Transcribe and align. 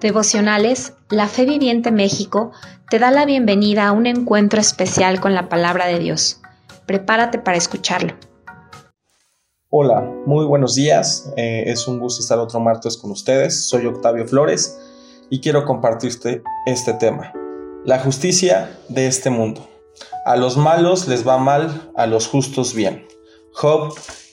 Devocionales, 0.00 0.92
la 1.10 1.26
Fe 1.26 1.44
Viviente 1.44 1.90
México 1.90 2.52
te 2.88 3.00
da 3.00 3.10
la 3.10 3.24
bienvenida 3.24 3.88
a 3.88 3.92
un 3.92 4.06
encuentro 4.06 4.60
especial 4.60 5.18
con 5.18 5.34
la 5.34 5.48
palabra 5.48 5.86
de 5.86 5.98
Dios. 5.98 6.40
Prepárate 6.86 7.40
para 7.40 7.56
escucharlo. 7.56 8.14
Hola, 9.70 10.08
muy 10.24 10.46
buenos 10.46 10.76
días. 10.76 11.32
Eh, 11.36 11.64
es 11.66 11.88
un 11.88 11.98
gusto 11.98 12.22
estar 12.22 12.38
otro 12.38 12.60
martes 12.60 12.96
con 12.96 13.10
ustedes. 13.10 13.66
Soy 13.66 13.86
Octavio 13.86 14.24
Flores 14.28 14.78
y 15.30 15.40
quiero 15.40 15.64
compartirte 15.64 16.44
este 16.66 16.92
tema. 16.92 17.32
La 17.84 17.98
justicia 17.98 18.78
de 18.88 19.08
este 19.08 19.30
mundo. 19.30 19.68
A 20.24 20.36
los 20.36 20.56
malos 20.56 21.08
les 21.08 21.26
va 21.26 21.38
mal, 21.38 21.90
a 21.96 22.06
los 22.06 22.28
justos 22.28 22.72
bien. 22.72 23.04
Job 23.52 23.92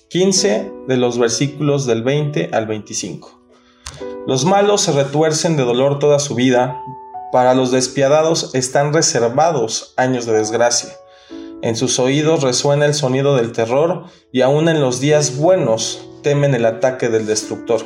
15 0.09 0.71
de 0.87 0.97
los 0.97 1.17
versículos 1.17 1.87
del 1.87 2.03
20 2.03 2.51
al 2.53 2.67
25. 2.67 3.44
Los 4.27 4.43
malos 4.43 4.81
se 4.81 4.91
retuercen 4.91 5.55
de 5.55 5.63
dolor 5.63 5.99
toda 5.99 6.17
su 6.17 6.33
vida, 6.33 6.81
para 7.31 7.53
los 7.53 7.69
despiadados 7.69 8.55
están 8.55 8.91
reservados 8.91 9.93
años 9.97 10.25
de 10.25 10.33
desgracia. 10.33 10.89
En 11.61 11.75
sus 11.75 11.99
oídos 11.99 12.41
resuena 12.41 12.87
el 12.87 12.95
sonido 12.95 13.35
del 13.35 13.51
terror 13.51 14.05
y 14.31 14.41
aún 14.41 14.67
en 14.67 14.81
los 14.81 14.99
días 14.99 15.37
buenos 15.37 16.09
temen 16.23 16.55
el 16.55 16.65
ataque 16.65 17.09
del 17.09 17.27
destructor. 17.27 17.81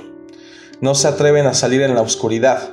No 0.79 0.95
se 0.95 1.09
atreven 1.09 1.45
a 1.45 1.53
salir 1.53 1.81
en 1.81 1.93
la 1.93 2.01
oscuridad 2.01 2.69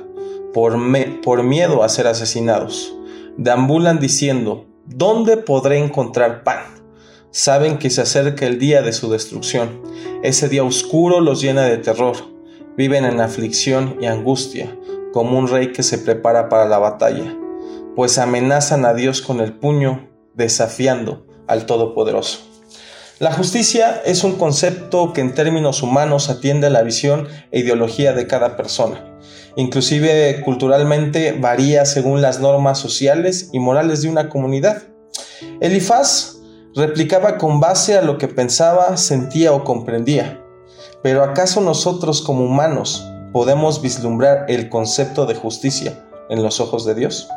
por, 0.53 0.77
por 1.21 1.43
miedo 1.43 1.83
a 1.83 1.89
ser 1.89 2.07
asesinados. 2.07 2.95
Deambulan 3.35 3.99
diciendo, 3.99 4.65
¿dónde 4.85 5.35
podré 5.35 5.77
encontrar 5.79 6.45
pan? 6.45 6.63
Saben 7.31 7.79
que 7.79 7.89
se 7.89 7.99
acerca 7.99 8.45
el 8.45 8.59
día 8.59 8.81
de 8.81 8.93
su 8.93 9.11
destrucción. 9.11 9.81
Ese 10.23 10.47
día 10.47 10.63
oscuro 10.63 11.19
los 11.19 11.41
llena 11.41 11.63
de 11.63 11.79
terror 11.79 12.36
viven 12.77 13.03
en 13.05 13.19
aflicción 13.19 13.97
y 13.99 14.05
angustia, 14.05 14.77
como 15.11 15.37
un 15.37 15.47
rey 15.47 15.71
que 15.71 15.83
se 15.83 15.97
prepara 15.97 16.47
para 16.47 16.65
la 16.65 16.77
batalla, 16.77 17.35
pues 17.95 18.19
amenazan 18.19 18.85
a 18.85 18.93
Dios 18.93 19.21
con 19.21 19.41
el 19.41 19.53
puño, 19.53 20.07
desafiando 20.35 21.25
al 21.47 21.65
Todopoderoso. 21.65 22.39
La 23.19 23.31
justicia 23.31 23.99
es 24.05 24.23
un 24.23 24.35
concepto 24.35 25.11
que 25.11 25.21
en 25.21 25.33
términos 25.33 25.81
humanos 25.81 26.29
atiende 26.29 26.67
a 26.67 26.69
la 26.69 26.83
visión 26.83 27.27
e 27.51 27.61
ideología 27.61 28.13
de 28.13 28.27
cada 28.27 28.55
persona. 28.55 29.17
Inclusive 29.55 30.39
culturalmente 30.45 31.31
varía 31.31 31.85
según 31.85 32.21
las 32.21 32.39
normas 32.39 32.77
sociales 32.77 33.49
y 33.53 33.59
morales 33.59 34.03
de 34.03 34.09
una 34.09 34.29
comunidad. 34.29 34.83
Elifaz 35.61 36.37
replicaba 36.75 37.39
con 37.39 37.59
base 37.59 37.97
a 37.97 38.03
lo 38.03 38.19
que 38.19 38.27
pensaba, 38.27 38.97
sentía 38.97 39.51
o 39.51 39.63
comprendía. 39.63 40.43
Pero 41.07 41.23
¿acaso 41.23 41.61
nosotros 41.61 42.21
como 42.21 42.43
humanos 42.43 43.09
podemos 43.31 43.81
vislumbrar 43.81 44.43
el 44.49 44.67
concepto 44.67 45.25
de 45.25 45.35
justicia 45.35 46.05
en 46.29 46.43
los 46.43 46.59
ojos 46.59 46.83
de 46.83 46.95
Dios? 46.95 47.29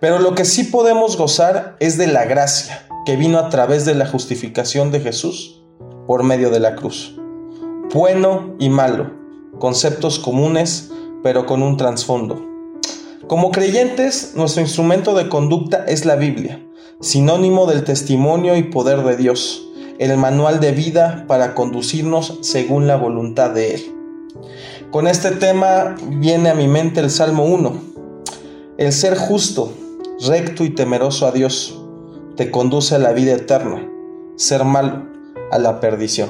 Pero 0.00 0.18
lo 0.18 0.34
que 0.34 0.46
sí 0.46 0.64
podemos 0.64 1.18
gozar 1.18 1.76
es 1.78 1.98
de 1.98 2.06
la 2.06 2.24
gracia 2.24 2.88
que 3.04 3.16
vino 3.16 3.38
a 3.38 3.50
través 3.50 3.84
de 3.84 3.94
la 3.94 4.06
justificación 4.06 4.92
de 4.92 5.00
Jesús 5.00 5.62
por 6.06 6.22
medio 6.22 6.48
de 6.48 6.60
la 6.60 6.74
cruz. 6.74 7.14
Bueno 7.92 8.54
y 8.58 8.70
malo, 8.70 9.10
conceptos 9.58 10.18
comunes, 10.18 10.90
pero 11.22 11.44
con 11.44 11.62
un 11.62 11.76
trasfondo. 11.76 12.42
Como 13.26 13.50
creyentes, 13.50 14.32
nuestro 14.36 14.62
instrumento 14.62 15.14
de 15.14 15.28
conducta 15.28 15.84
es 15.86 16.06
la 16.06 16.16
Biblia, 16.16 16.66
sinónimo 17.02 17.66
del 17.66 17.84
testimonio 17.84 18.56
y 18.56 18.62
poder 18.62 19.02
de 19.02 19.18
Dios 19.18 19.64
el 19.98 20.16
manual 20.16 20.60
de 20.60 20.72
vida 20.72 21.24
para 21.28 21.54
conducirnos 21.54 22.38
según 22.42 22.86
la 22.86 22.96
voluntad 22.96 23.50
de 23.50 23.74
Él. 23.74 23.94
Con 24.90 25.06
este 25.06 25.30
tema 25.30 25.96
viene 26.08 26.50
a 26.50 26.54
mi 26.54 26.68
mente 26.68 27.00
el 27.00 27.10
Salmo 27.10 27.44
1. 27.44 27.94
El 28.78 28.92
ser 28.92 29.16
justo, 29.16 29.72
recto 30.26 30.64
y 30.64 30.70
temeroso 30.70 31.26
a 31.26 31.32
Dios 31.32 31.80
te 32.36 32.50
conduce 32.50 32.96
a 32.96 32.98
la 32.98 33.12
vida 33.12 33.32
eterna, 33.32 33.88
ser 34.36 34.64
malo 34.64 35.04
a 35.52 35.58
la 35.58 35.78
perdición. 35.80 36.28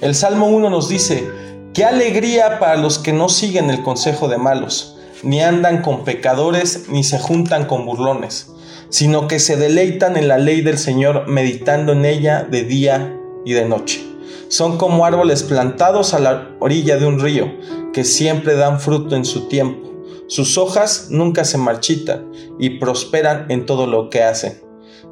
El 0.00 0.14
Salmo 0.14 0.48
1 0.48 0.70
nos 0.70 0.88
dice, 0.88 1.28
qué 1.72 1.84
alegría 1.84 2.58
para 2.58 2.76
los 2.76 2.98
que 2.98 3.12
no 3.12 3.28
siguen 3.28 3.70
el 3.70 3.82
consejo 3.82 4.28
de 4.28 4.38
malos, 4.38 4.96
ni 5.22 5.40
andan 5.40 5.82
con 5.82 6.04
pecadores, 6.04 6.88
ni 6.88 7.04
se 7.04 7.18
juntan 7.20 7.66
con 7.66 7.86
burlones 7.86 8.53
sino 8.94 9.26
que 9.26 9.40
se 9.40 9.56
deleitan 9.56 10.16
en 10.16 10.28
la 10.28 10.38
ley 10.38 10.60
del 10.60 10.78
Señor 10.78 11.26
meditando 11.26 11.90
en 11.90 12.04
ella 12.04 12.46
de 12.48 12.62
día 12.62 13.18
y 13.44 13.52
de 13.52 13.68
noche. 13.68 14.00
Son 14.46 14.78
como 14.78 15.04
árboles 15.04 15.42
plantados 15.42 16.14
a 16.14 16.20
la 16.20 16.54
orilla 16.60 16.96
de 16.96 17.04
un 17.04 17.18
río, 17.18 17.52
que 17.92 18.04
siempre 18.04 18.54
dan 18.54 18.78
fruto 18.78 19.16
en 19.16 19.24
su 19.24 19.48
tiempo. 19.48 19.90
Sus 20.28 20.56
hojas 20.58 21.08
nunca 21.10 21.44
se 21.44 21.58
marchitan 21.58 22.30
y 22.60 22.78
prosperan 22.78 23.46
en 23.48 23.66
todo 23.66 23.88
lo 23.88 24.10
que 24.10 24.22
hacen. 24.22 24.62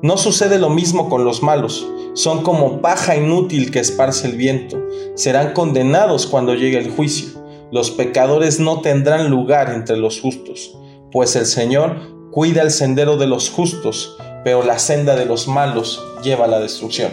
No 0.01 0.17
sucede 0.17 0.61
lo 0.61 0.71
mismo 0.71 1.11
con 1.11 1.25
los 1.25 1.43
malos. 1.43 1.85
Son 2.15 2.45
como 2.45 2.83
paja 2.83 3.17
inútil 3.17 3.73
que 3.73 3.81
esparce 3.81 4.29
el 4.29 4.37
viento. 4.37 4.81
Serán 5.17 5.55
condenados 5.55 6.29
cuando 6.29 6.55
llegue 6.55 6.79
el 6.79 6.93
juicio. 6.93 7.31
Los 7.73 7.91
pecadores 7.91 8.61
no 8.61 8.81
tendrán 8.81 9.29
lugar 9.29 9.73
entre 9.75 9.97
los 9.97 10.21
justos, 10.21 10.79
pues 11.11 11.35
el 11.35 11.47
Señor 11.47 12.12
cuida 12.33 12.63
el 12.63 12.71
sendero 12.71 13.19
de 13.19 13.27
los 13.27 13.51
justos, 13.51 14.17
pero 14.43 14.65
la 14.65 14.79
senda 14.79 15.15
de 15.15 15.27
los 15.27 15.47
malos 15.47 16.03
lleva 16.25 16.47
a 16.47 16.49
la 16.49 16.61
destrucción. 16.61 17.13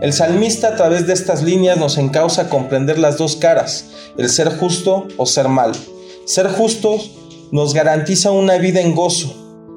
El 0.00 0.14
salmista 0.14 0.68
a 0.68 0.76
través 0.76 1.06
de 1.06 1.12
estas 1.12 1.42
líneas 1.42 1.76
nos 1.76 1.98
encausa 1.98 2.42
a 2.42 2.48
comprender 2.48 2.98
las 2.98 3.18
dos 3.18 3.36
caras, 3.36 3.90
el 4.16 4.30
ser 4.30 4.48
justo 4.48 5.08
o 5.18 5.26
ser 5.26 5.48
malo. 5.48 5.74
Ser 6.24 6.48
justos 6.48 7.12
nos 7.52 7.74
garantiza 7.74 8.30
una 8.30 8.56
vida 8.56 8.80
en 8.80 8.94
gozo. 8.94 9.34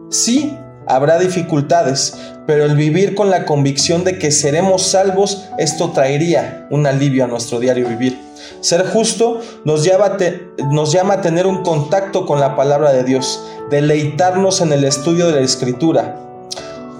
Sí, 0.09 0.53
habrá 0.88 1.19
dificultades, 1.19 2.16
pero 2.47 2.66
el 2.66 2.75
vivir 2.75 3.16
con 3.16 3.29
la 3.29 3.45
convicción 3.45 4.06
de 4.06 4.18
que 4.18 4.31
seremos 4.31 4.84
salvos, 4.84 5.44
esto 5.57 5.91
traería 5.91 6.68
un 6.72 6.88
alivio 6.88 7.25
a 7.25 7.28
nuestro 7.28 7.59
diario 7.59 7.88
vivir. 7.88 8.28
Ser 8.61 8.88
justo 8.88 9.39
nos 9.66 9.83
llama, 9.83 11.13
a 11.13 11.22
tener 11.22 11.47
un 11.47 11.63
contacto 11.63 12.25
con 12.25 12.39
la 12.39 12.55
palabra 12.55 12.91
de 12.91 13.03
Dios, 13.03 13.41
deleitarnos 13.69 14.61
en 14.61 14.73
el 14.73 14.83
estudio 14.83 15.27
de 15.27 15.33
la 15.33 15.41
escritura, 15.41 16.16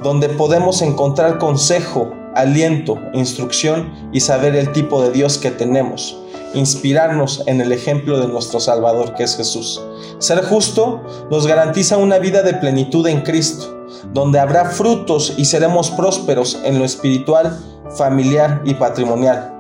donde 0.03 0.29
podemos 0.29 0.81
encontrar 0.81 1.38
consejo, 1.38 2.13
aliento, 2.35 2.97
instrucción 3.13 3.91
y 4.13 4.22
saber 4.22 4.55
el 4.55 4.72
tipo 4.72 5.01
de 5.01 5.11
Dios 5.11 5.38
que 5.38 5.51
tenemos 5.51 6.17
inspirarnos 6.53 7.44
en 7.45 7.61
el 7.61 7.71
ejemplo 7.71 8.19
de 8.19 8.27
nuestro 8.27 8.59
Salvador 8.59 9.13
que 9.16 9.23
es 9.23 9.35
Jesús. 9.35 9.81
Ser 10.19 10.44
justo 10.44 11.01
nos 11.29 11.47
garantiza 11.47 11.97
una 11.97 12.19
vida 12.19 12.41
de 12.41 12.53
plenitud 12.53 13.06
en 13.07 13.21
Cristo, 13.21 13.85
donde 14.13 14.39
habrá 14.39 14.66
frutos 14.66 15.33
y 15.38 15.45
seremos 15.45 15.91
prósperos 15.91 16.59
en 16.63 16.79
lo 16.79 16.85
espiritual, 16.85 17.57
familiar 17.97 18.61
y 18.66 18.73
patrimonial. 18.73 19.53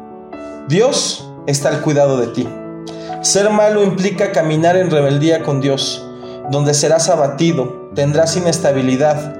Dios 0.67 1.28
está 1.49 1.69
al 1.69 1.81
cuidado 1.81 2.17
de 2.17 2.27
ti. 2.27 2.47
Ser 3.21 3.49
malo 3.49 3.83
implica 3.83 4.31
caminar 4.31 4.77
en 4.77 4.89
rebeldía 4.89 5.43
con 5.43 5.61
Dios, 5.61 6.05
donde 6.51 6.73
serás 6.73 7.09
abatido, 7.09 7.89
tendrás 7.93 8.37
inestabilidad. 8.37 9.35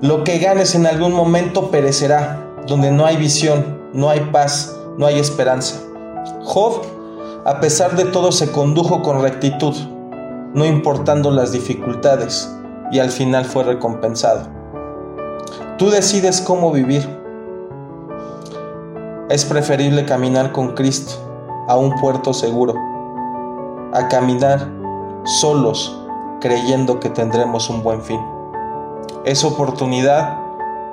Lo 0.00 0.24
que 0.24 0.38
ganes 0.38 0.74
en 0.74 0.86
algún 0.86 1.12
momento 1.12 1.70
perecerá, 1.70 2.44
donde 2.66 2.90
no 2.90 3.06
hay 3.06 3.16
visión, 3.16 3.78
no 3.92 4.10
hay 4.10 4.20
paz, 4.32 4.76
no 4.98 5.06
hay 5.06 5.18
esperanza. 5.18 5.76
Job, 6.42 6.82
a 7.44 7.60
pesar 7.60 7.96
de 7.96 8.04
todo, 8.06 8.32
se 8.32 8.50
condujo 8.50 9.02
con 9.02 9.22
rectitud, 9.22 9.76
no 10.54 10.64
importando 10.64 11.30
las 11.30 11.52
dificultades, 11.52 12.50
y 12.90 12.98
al 12.98 13.10
final 13.10 13.44
fue 13.44 13.64
recompensado. 13.64 14.48
Tú 15.78 15.90
decides 15.90 16.40
cómo 16.40 16.72
vivir. 16.72 17.21
Es 19.32 19.46
preferible 19.46 20.04
caminar 20.04 20.52
con 20.52 20.74
Cristo 20.74 21.14
a 21.66 21.78
un 21.78 21.98
puerto 21.98 22.34
seguro, 22.34 22.74
a 23.94 24.06
caminar 24.10 24.68
solos 25.24 25.98
creyendo 26.38 27.00
que 27.00 27.08
tendremos 27.08 27.70
un 27.70 27.82
buen 27.82 28.02
fin. 28.02 28.20
Es 29.24 29.42
oportunidad 29.42 30.38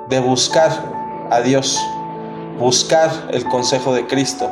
de 0.08 0.20
buscar 0.20 0.70
a 1.28 1.42
Dios, 1.42 1.86
buscar 2.58 3.10
el 3.30 3.44
consejo 3.44 3.92
de 3.92 4.06
Cristo 4.06 4.50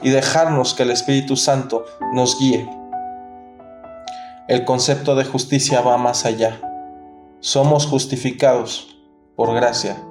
y 0.00 0.08
dejarnos 0.08 0.72
que 0.72 0.84
el 0.84 0.90
Espíritu 0.90 1.36
Santo 1.36 1.84
nos 2.14 2.38
guíe. 2.38 2.66
El 4.48 4.64
concepto 4.64 5.14
de 5.14 5.26
justicia 5.26 5.82
va 5.82 5.98
más 5.98 6.24
allá. 6.24 6.58
Somos 7.40 7.84
justificados 7.86 8.96
por 9.36 9.54
gracia, 9.54 10.02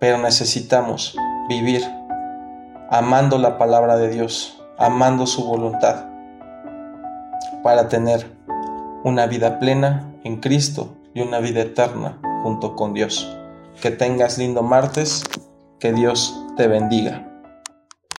pero 0.00 0.18
necesitamos 0.18 1.16
vivir 1.48 1.82
amando 2.90 3.38
la 3.38 3.58
palabra 3.58 3.96
de 3.96 4.08
Dios, 4.08 4.62
amando 4.78 5.26
su 5.26 5.44
voluntad, 5.44 6.06
para 7.62 7.88
tener 7.88 8.26
una 9.04 9.26
vida 9.26 9.58
plena 9.58 10.12
en 10.24 10.36
Cristo 10.40 10.96
y 11.14 11.20
una 11.20 11.38
vida 11.38 11.60
eterna 11.62 12.18
junto 12.42 12.76
con 12.76 12.94
Dios. 12.94 13.36
Que 13.82 13.90
tengas 13.90 14.38
lindo 14.38 14.62
martes, 14.62 15.24
que 15.78 15.92
Dios 15.92 16.34
te 16.56 16.66
bendiga. 16.66 17.27